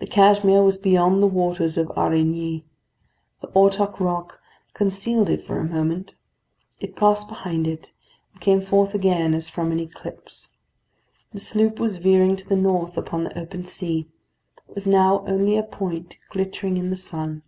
The 0.00 0.06
Cashmere 0.06 0.62
was 0.62 0.76
beyond 0.76 1.22
the 1.22 1.26
waters 1.26 1.78
of 1.78 1.90
Aurigny. 1.96 2.64
The 3.40 3.46
Ortach 3.56 3.98
rock 3.98 4.38
concealed 4.74 5.30
it 5.30 5.42
for 5.42 5.58
a 5.58 5.64
moment; 5.64 6.12
it 6.78 6.94
passed 6.94 7.26
behind 7.26 7.66
it, 7.66 7.90
and 8.34 8.42
came 8.42 8.60
forth 8.60 8.94
again 8.94 9.32
as 9.32 9.48
from 9.48 9.72
an 9.72 9.80
eclipse. 9.80 10.50
The 11.32 11.40
sloop 11.40 11.78
was 11.80 11.96
veering 11.96 12.36
to 12.36 12.46
the 12.46 12.54
north 12.54 12.98
upon 12.98 13.24
the 13.24 13.38
open 13.38 13.64
sea. 13.64 14.08
It 14.68 14.74
was 14.74 14.86
now 14.86 15.24
only 15.26 15.56
a 15.56 15.62
point 15.62 16.18
glittering 16.28 16.76
in 16.76 16.90
the 16.90 16.94
sun. 16.96 17.42